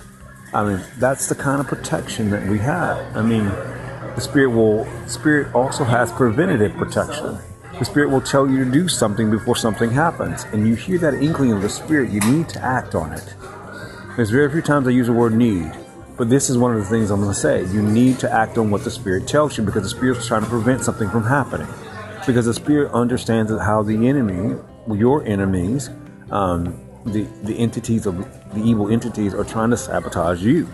I 0.53 0.63
mean, 0.63 0.80
that's 1.00 1.27
the 1.27 1.36
kind 1.36 1.60
of 1.60 1.68
protection 1.68 2.30
that 2.30 2.48
we 2.48 2.60
have. 2.60 3.18
I 3.18 3.24
mean, 3.24 3.46
the 3.46 4.22
spirit 4.22 4.50
will. 4.50 4.88
Spirit 5.08 5.53
also 5.56 5.84
has 5.84 6.12
preventative 6.12 6.74
protection. 6.75 7.39
The 7.80 7.86
spirit 7.86 8.12
will 8.12 8.22
tell 8.22 8.48
you 8.48 8.63
to 8.63 8.70
do 8.70 8.88
something 8.88 9.32
before 9.32 9.56
something 9.56 9.89
happens, 9.89 10.46
and 10.53 10.68
you 10.68 10.75
hear 10.75 11.00
that 11.00 11.15
inkling 11.15 11.51
of 11.51 11.63
the 11.63 11.70
spirit. 11.70 12.12
You 12.12 12.20
need 12.20 12.50
to 12.50 12.62
act 12.63 12.94
on 12.94 13.13
it. 13.13 13.34
There's 14.15 14.29
very 14.29 14.48
few 14.51 14.62
times 14.62 14.88
I 14.88 14.91
use 14.91 15.08
the 15.08 15.13
word 15.13 15.34
need. 15.34 15.72
But 16.17 16.29
this 16.29 16.48
is 16.48 16.55
one 16.55 16.72
of 16.75 16.77
the 16.77 16.86
things 16.86 17.10
I'm 17.10 17.20
going 17.20 17.34
to 17.34 17.39
say. 17.39 17.65
You 17.74 17.82
need 17.82 18.20
to 18.20 18.32
act 18.32 18.60
on 18.60 18.70
what 18.70 18.84
the 18.84 18.91
Spirit 18.91 19.27
tells 19.27 19.58
you 19.58 19.63
because 19.63 19.82
the 19.82 19.89
Spirit 19.89 20.20
is 20.20 20.27
trying 20.27 20.43
to 20.43 20.50
prevent 20.50 20.84
something 20.84 21.10
from 21.10 21.24
happening. 21.24 21.67
Because 22.27 22.46
the 22.46 22.53
Spirit 22.53 22.91
understands 22.91 23.51
how 23.51 23.82
the 23.82 24.08
enemy, 24.08 24.55
your 24.88 25.25
enemies, 25.25 25.89
um, 26.29 26.79
the, 27.08 27.24
the 27.41 27.58
entities 27.58 28.05
of 28.05 28.17
the 28.53 28.62
evil 28.62 28.91
entities 28.91 29.34
are 29.34 29.43
trying 29.43 29.72
to 29.72 29.77
sabotage 29.77 30.43
you. 30.43 30.70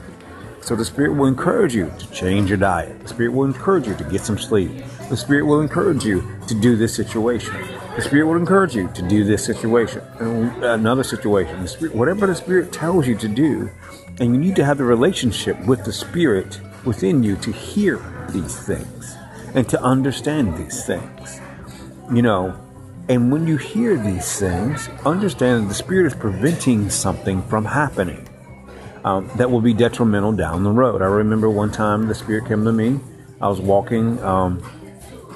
So 0.59 0.75
the 0.75 0.83
Spirit 0.83 1.13
will 1.13 1.27
encourage 1.27 1.73
you 1.73 1.93
to 1.97 2.11
change 2.11 2.49
your 2.49 2.57
diet. 2.57 2.99
The 3.03 3.07
Spirit 3.07 3.31
will 3.31 3.45
encourage 3.45 3.87
you 3.87 3.95
to 3.95 4.03
get 4.03 4.19
some 4.19 4.37
sleep. 4.37 4.83
The 5.07 5.15
Spirit 5.15 5.45
will 5.45 5.61
encourage 5.61 6.03
you 6.03 6.29
to 6.49 6.59
do 6.59 6.75
this 6.75 6.93
situation. 6.93 7.78
The 7.99 8.05
Spirit 8.05 8.27
will 8.27 8.37
encourage 8.37 8.77
you 8.77 8.87
to 8.93 9.01
do 9.01 9.25
this 9.25 9.43
situation, 9.43 10.01
another 10.21 11.03
situation. 11.03 11.61
The 11.61 11.67
Spirit, 11.67 11.93
whatever 11.93 12.27
the 12.27 12.33
Spirit 12.33 12.71
tells 12.71 13.05
you 13.05 13.15
to 13.15 13.27
do, 13.27 13.69
and 14.21 14.33
you 14.33 14.39
need 14.39 14.55
to 14.55 14.63
have 14.63 14.77
the 14.77 14.85
relationship 14.85 15.59
with 15.65 15.83
the 15.83 15.91
Spirit 15.91 16.61
within 16.85 17.23
you 17.23 17.35
to 17.35 17.51
hear 17.51 17.99
these 18.29 18.57
things 18.57 19.17
and 19.53 19.67
to 19.67 19.83
understand 19.83 20.55
these 20.57 20.85
things. 20.85 21.41
You 22.09 22.21
know, 22.21 22.57
and 23.09 23.33
when 23.33 23.45
you 23.45 23.57
hear 23.57 23.97
these 23.97 24.39
things, 24.39 24.87
understand 25.05 25.65
that 25.65 25.67
the 25.67 25.75
Spirit 25.75 26.05
is 26.07 26.15
preventing 26.15 26.89
something 26.89 27.41
from 27.49 27.65
happening 27.65 28.29
um, 29.03 29.29
that 29.35 29.51
will 29.51 29.59
be 29.59 29.73
detrimental 29.73 30.31
down 30.31 30.63
the 30.63 30.71
road. 30.71 31.01
I 31.01 31.07
remember 31.07 31.49
one 31.49 31.69
time 31.69 32.07
the 32.07 32.15
Spirit 32.15 32.47
came 32.47 32.63
to 32.63 32.71
me. 32.71 33.01
I 33.41 33.49
was 33.49 33.59
walking 33.59 34.23
um, 34.23 34.63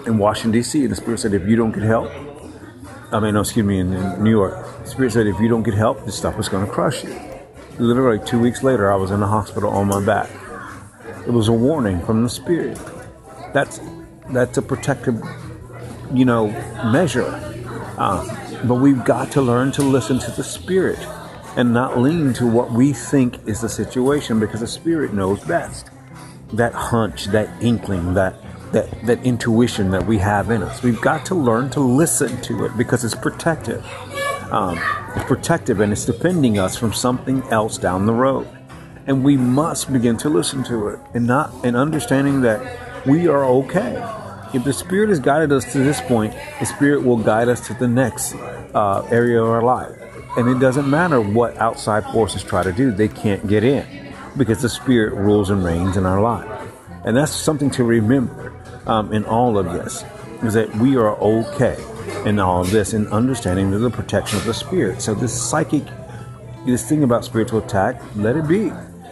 in 0.05 0.17
Washington, 0.17 0.51
D.C., 0.51 0.81
and 0.81 0.91
the 0.91 0.95
Spirit 0.95 1.19
said, 1.19 1.33
If 1.33 1.45
you 1.45 1.57
don't 1.57 1.73
get 1.73 1.83
help, 1.83 2.09
I 3.13 3.19
mean, 3.19 3.35
no, 3.35 3.41
excuse 3.41 3.65
me, 3.65 3.79
in, 3.79 3.93
in 3.93 4.23
New 4.23 4.31
York, 4.31 4.53
the 4.83 4.89
Spirit 4.89 5.13
said, 5.13 5.27
If 5.27 5.39
you 5.39 5.47
don't 5.47 5.63
get 5.63 5.75
help, 5.75 6.03
this 6.05 6.17
stuff 6.17 6.37
is 6.39 6.49
going 6.49 6.65
to 6.65 6.71
crush 6.71 7.03
you. 7.03 7.15
Literally 7.77 8.23
two 8.25 8.39
weeks 8.39 8.63
later, 8.63 8.91
I 8.91 8.95
was 8.95 9.11
in 9.11 9.19
the 9.19 9.27
hospital 9.27 9.69
on 9.69 9.87
my 9.87 10.03
back. 10.03 10.29
It 11.25 11.31
was 11.31 11.47
a 11.47 11.53
warning 11.53 12.01
from 12.05 12.23
the 12.23 12.29
Spirit. 12.29 12.79
That's 13.53 13.79
that's 14.29 14.57
a 14.57 14.61
protective, 14.61 15.21
you 16.13 16.25
know, 16.25 16.47
measure 16.91 17.53
uh, 17.97 18.65
but 18.65 18.75
we've 18.75 19.03
got 19.05 19.31
to 19.31 19.41
learn 19.41 19.71
to 19.73 19.83
listen 19.83 20.17
to 20.19 20.31
the 20.31 20.43
Spirit 20.43 20.99
and 21.55 21.73
not 21.73 21.99
lean 21.99 22.33
to 22.33 22.47
what 22.47 22.71
we 22.71 22.91
think 22.91 23.47
is 23.47 23.61
the 23.61 23.69
situation 23.69 24.39
because 24.39 24.61
the 24.61 24.67
Spirit 24.67 25.13
knows 25.13 25.43
best. 25.43 25.89
That 26.53 26.73
hunch, 26.73 27.25
that 27.25 27.49
inkling, 27.61 28.15
that 28.15 28.35
that, 28.73 28.89
that 29.05 29.23
intuition 29.23 29.91
that 29.91 30.05
we 30.05 30.17
have 30.17 30.51
in 30.51 30.61
us. 30.61 30.83
We've 30.83 31.01
got 31.01 31.25
to 31.27 31.35
learn 31.35 31.69
to 31.71 31.79
listen 31.79 32.41
to 32.41 32.65
it 32.65 32.77
because 32.77 33.03
it's 33.03 33.15
protective. 33.15 33.85
Um, 34.51 34.79
it's 35.15 35.25
protective 35.25 35.79
and 35.79 35.91
it's 35.91 36.05
defending 36.05 36.59
us 36.59 36.75
from 36.75 36.93
something 36.93 37.41
else 37.43 37.77
down 37.77 38.05
the 38.05 38.13
road. 38.13 38.47
And 39.07 39.23
we 39.23 39.37
must 39.37 39.91
begin 39.91 40.17
to 40.17 40.29
listen 40.29 40.63
to 40.65 40.89
it 40.89 40.99
and 41.13 41.25
not 41.25 41.53
and 41.63 41.75
understanding 41.75 42.41
that 42.41 43.05
we 43.05 43.27
are 43.27 43.45
okay 43.45 44.01
if 44.53 44.63
the 44.63 44.73
Spirit 44.73 45.09
has 45.09 45.19
guided 45.19 45.51
us 45.51 45.71
to 45.73 45.79
this 45.79 45.99
point, 46.01 46.33
the 46.59 46.65
Spirit 46.65 47.03
will 47.03 47.17
guide 47.17 47.49
us 47.49 47.65
to 47.67 47.73
the 47.73 47.87
next 47.87 48.35
uh, 48.35 49.05
area 49.09 49.41
of 49.41 49.49
our 49.49 49.63
life. 49.63 49.91
And 50.37 50.47
it 50.47 50.59
doesn't 50.59 50.87
matter 50.87 51.19
what 51.19 51.57
outside 51.57 52.03
forces 52.05 52.43
try 52.43 52.61
to 52.61 52.71
do, 52.71 52.91
they 52.91 53.07
can't 53.07 53.47
get 53.47 53.63
in 53.63 54.13
because 54.37 54.61
the 54.61 54.69
Spirit 54.69 55.15
rules 55.15 55.49
and 55.49 55.63
reigns 55.63 55.97
in 55.97 56.05
our 56.05 56.21
life. 56.21 56.47
And 57.03 57.17
that's 57.17 57.31
something 57.31 57.71
to 57.71 57.83
remember 57.83 58.53
um, 58.85 59.13
in 59.13 59.25
all 59.25 59.57
of 59.57 59.71
this 59.73 60.03
is 60.43 60.53
that 60.53 60.73
we 60.75 60.95
are 60.97 61.15
okay 61.17 61.77
in 62.25 62.39
all 62.39 62.61
of 62.61 62.71
this 62.71 62.93
in 62.93 63.07
understanding 63.07 63.71
the 63.71 63.89
protection 63.89 64.37
of 64.37 64.45
the 64.45 64.53
Spirit. 64.53 65.01
So, 65.01 65.13
this 65.13 65.33
psychic, 65.33 65.83
this 66.65 66.87
thing 66.87 67.03
about 67.03 67.25
spiritual 67.25 67.59
attack, 67.59 68.01
let 68.15 68.35
it 68.35 68.47
be. 68.47 68.71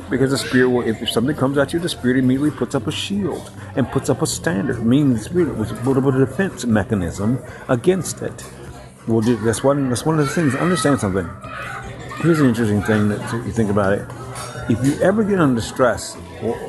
Because 0.10 0.32
the 0.32 0.38
spirit 0.38 0.70
will 0.70 0.82
if 0.82 1.10
something 1.10 1.38
comes 1.38 1.58
at 1.58 1.72
you 1.72 1.80
the 1.80 1.88
spirit 1.88 2.18
immediately 2.18 2.52
puts 2.52 2.76
up 2.76 2.86
a 2.86 2.92
shield 2.92 3.50
and 3.78 3.90
puts 3.90 4.10
up 4.10 4.22
a 4.22 4.28
standard 4.28 4.86
meaning 4.86 5.14
the 5.14 5.20
spirit 5.20 5.56
will 5.56 5.66
put 5.66 5.96
up 5.96 6.04
a 6.04 6.12
defense 6.12 6.66
mechanism 6.66 7.40
against 7.70 8.22
it. 8.22 8.44
Well 9.08 9.22
that's 9.22 9.64
one 9.64 9.88
that's 9.88 10.06
one 10.06 10.20
of 10.20 10.28
the 10.28 10.34
things. 10.34 10.54
Understand 10.56 11.00
something. 11.00 11.30
Here's 12.18 12.42
an 12.42 12.48
interesting 12.48 12.82
thing 12.82 13.08
that 13.08 13.34
you 13.46 13.54
think 13.54 13.70
about 13.70 13.94
it. 13.94 14.06
If 14.70 14.86
you 14.86 15.02
ever 15.02 15.24
get 15.24 15.40
under 15.40 15.62
stress 15.62 16.18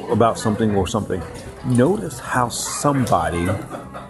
about 0.09 0.39
something 0.39 0.77
or 0.77 0.87
something 0.87 1.21
notice 1.65 2.19
how 2.19 2.49
somebody 2.49 3.49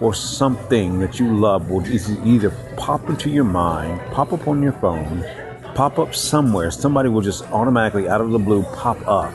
or 0.01 0.15
something 0.15 0.99
that 1.01 1.21
you 1.21 1.37
love 1.37 1.71
will 1.71 1.87
either 2.27 2.51
pop 2.77 3.09
into 3.09 3.31
your 3.31 3.45
mind 3.45 4.01
pop 4.13 4.33
up 4.33 4.49
on 4.49 4.63
your 4.63 4.73
phone 4.73 5.23
pop 5.75 5.99
up 5.99 6.15
somewhere. 6.15 6.71
Somebody 6.71 7.09
will 7.09 7.21
just 7.21 7.45
automatically, 7.51 8.09
out 8.09 8.21
of 8.21 8.31
the 8.31 8.39
blue, 8.39 8.63
pop 8.63 8.99
up 9.07 9.33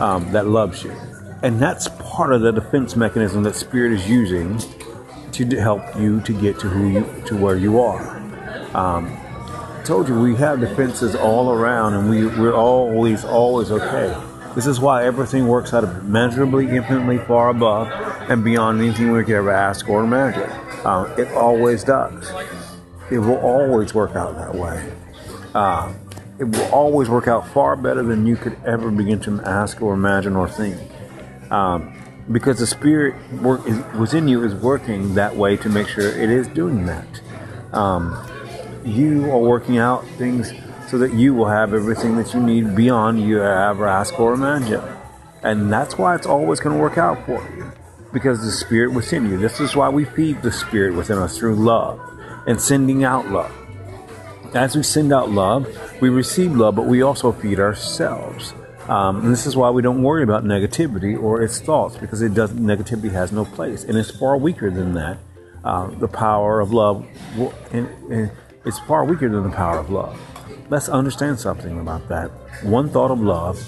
um, 0.00 0.30
that 0.32 0.46
loves 0.46 0.84
you. 0.84 0.92
And 1.42 1.60
that's 1.60 1.88
part 1.98 2.32
of 2.32 2.40
the 2.40 2.52
defense 2.52 2.96
mechanism 2.96 3.42
that 3.42 3.54
Spirit 3.54 3.92
is 3.92 4.08
using 4.08 4.58
to 5.32 5.44
help 5.60 5.82
you 5.98 6.20
to 6.22 6.32
get 6.32 6.58
to 6.60 6.68
who 6.68 6.88
you 6.88 7.22
to 7.26 7.36
where 7.36 7.56
you 7.56 7.80
are. 7.80 8.16
Um, 8.74 9.16
told 9.84 10.08
you 10.08 10.18
we 10.18 10.36
have 10.36 10.60
defenses 10.60 11.14
all 11.14 11.50
around, 11.52 11.94
and 11.94 12.08
we 12.08 12.26
we're 12.26 12.54
always 12.54 13.24
always 13.24 13.70
okay. 13.70 14.14
This 14.54 14.66
is 14.66 14.78
why 14.80 15.04
everything 15.04 15.48
works 15.48 15.74
out 15.74 15.84
immeasurably, 15.84 16.68
infinitely 16.68 17.18
far 17.18 17.48
above 17.48 17.88
and 18.30 18.44
beyond 18.44 18.80
anything 18.80 19.12
we 19.12 19.24
could 19.24 19.34
ever 19.34 19.50
ask 19.50 19.88
or 19.88 20.04
imagine. 20.04 20.50
Uh, 20.84 21.14
it 21.18 21.28
always 21.32 21.82
does. 21.82 22.30
It 23.10 23.18
will 23.18 23.38
always 23.38 23.94
work 23.94 24.14
out 24.14 24.36
that 24.36 24.54
way 24.54 24.92
uh, 25.54 25.92
it 26.38 26.44
will 26.44 26.64
always 26.66 27.08
work 27.08 27.28
out 27.28 27.46
far 27.48 27.76
better 27.76 28.02
than 28.02 28.26
you 28.26 28.36
could 28.36 28.56
ever 28.64 28.90
begin 28.90 29.20
to 29.20 29.40
ask 29.44 29.80
or 29.80 29.94
imagine 29.94 30.34
or 30.36 30.48
think. 30.48 30.80
Um, 31.50 31.96
because 32.30 32.58
the 32.58 32.66
spirit 32.66 33.14
work 33.40 33.66
is, 33.66 33.80
within 33.94 34.26
you 34.26 34.42
is 34.42 34.54
working 34.54 35.14
that 35.14 35.36
way 35.36 35.56
to 35.58 35.68
make 35.68 35.86
sure 35.86 36.04
it 36.04 36.30
is 36.30 36.48
doing 36.48 36.86
that. 36.86 37.20
Um, 37.72 38.16
you 38.84 39.30
are 39.30 39.38
working 39.38 39.78
out 39.78 40.06
things 40.18 40.52
so 40.88 40.98
that 40.98 41.14
you 41.14 41.34
will 41.34 41.48
have 41.48 41.74
everything 41.74 42.16
that 42.16 42.34
you 42.34 42.40
need 42.40 42.74
beyond 42.74 43.20
you 43.20 43.42
ever 43.42 43.86
ask 43.86 44.18
or 44.18 44.34
imagine. 44.34 44.82
And 45.42 45.72
that's 45.72 45.98
why 45.98 46.14
it's 46.14 46.26
always 46.26 46.60
going 46.60 46.76
to 46.76 46.82
work 46.82 46.98
out 46.98 47.24
for 47.26 47.42
you. 47.56 47.70
Because 48.12 48.44
the 48.44 48.50
spirit 48.50 48.94
within 48.94 49.28
you. 49.28 49.38
This 49.38 49.60
is 49.60 49.74
why 49.74 49.88
we 49.88 50.04
feed 50.04 50.42
the 50.42 50.52
spirit 50.52 50.94
within 50.94 51.18
us 51.18 51.36
through 51.36 51.56
love 51.56 52.00
and 52.46 52.60
sending 52.60 53.04
out 53.04 53.28
love. 53.28 53.52
As 54.54 54.76
we 54.76 54.82
send 54.82 55.12
out 55.12 55.30
love, 55.30 55.66
we 56.00 56.08
receive 56.08 56.54
love, 56.54 56.76
but 56.76 56.86
we 56.86 57.02
also 57.02 57.32
feed 57.32 57.58
ourselves. 57.58 58.54
Um, 58.88 59.24
and 59.24 59.32
this 59.32 59.46
is 59.46 59.56
why 59.56 59.70
we 59.70 59.82
don't 59.82 60.02
worry 60.02 60.22
about 60.22 60.44
negativity 60.44 61.20
or 61.20 61.42
its 61.42 61.58
thoughts 61.58 61.96
because 61.96 62.20
it 62.20 62.34
does 62.34 62.52
negativity 62.52 63.10
has 63.12 63.32
no 63.32 63.44
place, 63.44 63.82
and 63.82 63.96
it's 63.96 64.10
far 64.10 64.36
weaker 64.36 64.70
than 64.70 64.94
that. 64.94 65.18
Uh, 65.64 65.86
the 65.98 66.08
power 66.08 66.60
of 66.60 66.72
love, 66.72 67.06
and, 67.72 67.88
and 68.12 68.30
it's 68.64 68.78
far 68.80 69.04
weaker 69.04 69.28
than 69.28 69.42
the 69.42 69.54
power 69.54 69.78
of 69.78 69.90
love. 69.90 70.18
Let's 70.70 70.88
understand 70.88 71.38
something 71.38 71.78
about 71.78 72.08
that. 72.08 72.30
One 72.62 72.88
thought 72.88 73.10
of 73.10 73.20
love 73.20 73.58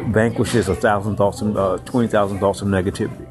vanquishes 0.00 0.68
a 0.68 0.74
thousand 0.74 1.16
thoughts, 1.16 1.42
uh, 1.42 1.78
twenty 1.84 2.08
thousand 2.08 2.38
thoughts 2.38 2.62
of 2.62 2.68
negativity. 2.68 3.26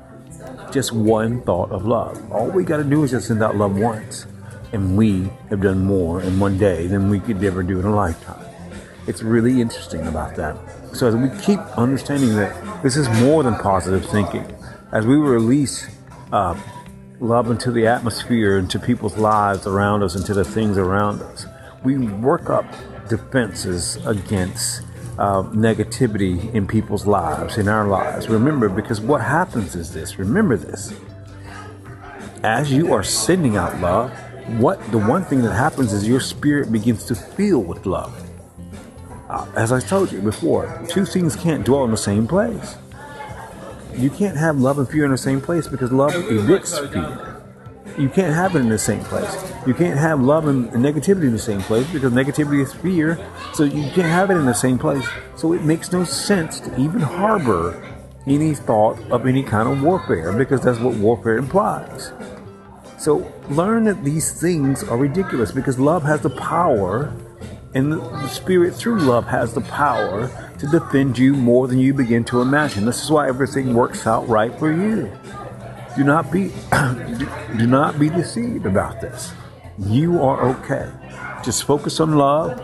Just 0.72 0.92
one 0.92 1.42
thought 1.42 1.72
of 1.72 1.86
love. 1.86 2.32
All 2.32 2.50
we 2.50 2.64
got 2.64 2.78
to 2.78 2.84
do 2.84 3.04
is 3.04 3.12
just 3.12 3.28
send 3.28 3.42
out 3.42 3.56
love 3.56 3.78
once 3.78 4.26
and 4.74 4.98
we 4.98 5.30
have 5.50 5.62
done 5.62 5.86
more 5.86 6.22
in 6.22 6.40
one 6.40 6.58
day 6.58 6.88
than 6.88 7.10
we 7.10 7.20
could 7.20 7.42
ever 7.44 7.64
do 7.64 7.80
in 7.80 7.86
a 7.86 7.96
lifetime. 7.96 8.46
It's 9.08 9.24
really 9.24 9.62
interesting 9.62 10.06
about 10.08 10.36
that. 10.36 10.58
So 10.94 11.08
as 11.08 11.16
we 11.16 11.30
keep 11.42 11.60
understanding 11.78 12.36
that 12.36 12.84
this 12.84 12.98
is 12.98 13.08
more 13.22 13.44
than 13.44 13.56
positive 13.56 14.06
thinking, 14.10 14.46
as 14.92 15.06
we 15.06 15.16
release 15.16 15.88
uh, 16.34 16.60
love 17.20 17.50
into 17.50 17.72
the 17.72 17.88
atmosphere, 17.88 18.58
into 18.58 18.80
people's 18.80 19.18
lives 19.18 19.66
around 19.68 20.04
us, 20.04 20.16
into 20.16 20.34
the 20.34 20.44
things 20.44 20.78
around 20.78 21.22
us, 21.22 21.46
we 21.84 21.98
work 21.98 22.50
up 22.50 22.66
defenses 23.08 23.98
against 24.06 24.82
uh, 25.18 25.44
negativity 25.44 26.54
in 26.54 26.68
people's 26.68 27.08
lives, 27.08 27.58
in 27.58 27.68
our 27.68 27.88
lives. 27.88 28.28
Remember, 28.28 28.68
because 28.68 29.00
what 29.00 29.22
happens 29.22 29.76
is 29.76 29.94
this. 29.94 30.20
Remember 30.20 30.58
this. 30.58 30.94
As 32.44 32.72
you 32.72 32.94
are 32.94 33.04
sending 33.04 33.56
out 33.56 33.80
love, 33.80 34.12
what 34.60 34.80
the 34.92 34.98
one 34.98 35.24
thing 35.24 35.42
that 35.42 35.54
happens 35.54 35.94
is 35.94 36.08
your 36.08 36.20
spirit 36.20 36.72
begins 36.72 37.06
to 37.06 37.16
fill 37.16 37.64
with 37.64 37.86
love. 37.86 38.22
Uh, 39.30 39.48
as 39.56 39.72
I 39.72 39.80
told 39.80 40.12
you 40.12 40.22
before, 40.22 40.86
two 40.88 41.06
things 41.06 41.36
can't 41.36 41.66
dwell 41.66 41.86
in 41.86 41.92
the 41.92 41.98
same 41.98 42.28
place. 42.28 42.78
You 43.98 44.10
can't 44.10 44.38
have 44.38 44.60
love 44.60 44.78
and 44.78 44.90
fear 44.90 45.06
in 45.06 45.12
the 45.12 45.18
same 45.18 45.40
place 45.40 45.68
because 45.68 45.92
love 45.92 46.12
evicts 46.12 46.92
fear. 46.92 47.42
You 47.98 48.10
can't 48.10 48.34
have 48.34 48.56
it 48.56 48.60
in 48.60 48.68
the 48.68 48.78
same 48.78 49.04
place. 49.06 49.54
You 49.66 49.74
can't 49.74 49.98
have 49.98 50.20
love 50.20 50.48
and 50.48 50.70
negativity 50.72 51.24
in 51.24 51.32
the 51.32 51.40
same 51.40 51.62
place 51.62 51.90
because 51.94 52.12
negativity 52.12 52.62
is 52.62 52.74
fear. 52.74 53.18
So 53.54 53.64
you 53.64 53.90
can't 53.92 54.10
have 54.10 54.30
it 54.32 54.36
in 54.36 54.46
the 54.46 54.54
same 54.54 54.78
place. 54.78 55.08
So 55.38 55.54
it 55.54 55.64
makes 55.64 55.94
no 55.94 56.04
sense 56.04 56.60
to 56.62 56.78
even 56.78 57.00
harbor 57.00 57.82
any 58.28 58.54
thought 58.54 59.00
of 59.12 59.26
any 59.26 59.44
kind 59.44 59.70
of 59.70 59.82
warfare 59.82 60.34
because 60.34 60.62
that's 60.62 60.80
what 60.80 60.96
warfare 60.96 61.38
implies. 61.38 62.12
So 62.98 63.32
learn 63.50 63.86
that 63.86 64.04
these 64.04 64.42
things 64.42 64.84
are 64.84 64.98
ridiculous 64.98 65.52
because 65.52 65.80
love 65.80 66.04
has 66.04 66.22
the 66.22 66.32
power, 66.32 67.14
and 67.74 67.94
the 67.94 68.28
Spirit 68.28 68.74
through 68.74 69.00
love 69.00 69.28
has 69.28 69.54
the 69.54 69.62
power 69.62 70.45
to 70.60 70.68
defend 70.68 71.18
you 71.18 71.34
more 71.34 71.68
than 71.68 71.80
you 71.80 71.94
begin 71.94 72.24
to 72.26 72.42
imagine. 72.42 72.86
This 72.86 73.04
is 73.04 73.12
why 73.12 73.28
everything 73.28 73.74
works 73.74 74.08
out 74.08 74.28
right 74.28 74.58
for 74.58 74.72
you. 74.72 75.12
Do 75.96 76.04
not 76.04 76.32
be 76.32 76.52
do 77.58 77.68
not 77.68 78.00
be 78.00 78.10
deceived 78.10 78.66
about 78.66 79.02
this. 79.02 79.34
You 79.78 80.22
are 80.22 80.42
okay. 80.50 80.90
Just 81.44 81.64
focus 81.64 82.00
on 82.00 82.16
love. 82.16 82.60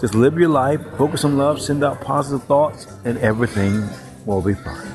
Just 0.00 0.14
live 0.14 0.38
your 0.38 0.48
life. 0.48 0.80
Focus 0.96 1.24
on 1.24 1.36
love. 1.36 1.60
Send 1.60 1.84
out 1.84 2.00
positive 2.00 2.46
thoughts, 2.46 2.86
and 3.04 3.18
everything 3.18 3.88
will 4.26 4.42
be 4.42 4.54
fine. 4.54 4.88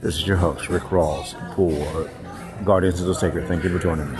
This 0.00 0.16
is 0.16 0.26
your 0.26 0.36
host, 0.36 0.68
Rick 0.68 0.84
Rawls, 0.84 1.34
for 1.54 2.10
Guardians 2.64 3.00
of 3.00 3.08
the 3.08 3.14
Sacred. 3.14 3.48
Thank 3.48 3.64
you 3.64 3.70
for 3.70 3.78
joining 3.78 4.10
me. 4.10 4.18